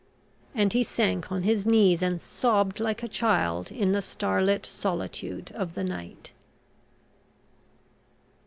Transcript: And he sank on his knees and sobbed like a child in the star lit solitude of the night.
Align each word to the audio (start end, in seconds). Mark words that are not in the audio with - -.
And 0.55 0.73
he 0.73 0.81
sank 0.81 1.31
on 1.31 1.43
his 1.43 1.63
knees 1.63 2.01
and 2.01 2.19
sobbed 2.19 2.79
like 2.79 3.03
a 3.03 3.07
child 3.07 3.71
in 3.71 3.91
the 3.91 4.01
star 4.01 4.41
lit 4.41 4.65
solitude 4.65 5.51
of 5.53 5.75
the 5.75 5.83
night. 5.83 6.31